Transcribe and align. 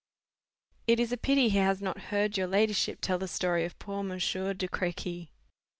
"It 0.87 0.99
is 0.99 1.11
a 1.11 1.15
pity 1.17 1.49
he 1.49 1.59
has 1.59 1.79
not 1.79 2.05
heard 2.09 2.35
your 2.35 2.47
ladyship 2.47 2.97
tell 3.01 3.19
the 3.19 3.27
story 3.27 3.65
of 3.65 3.77
poor 3.77 4.01
Monsieur 4.01 4.51
de 4.55 4.67
Crequy." 4.67 5.29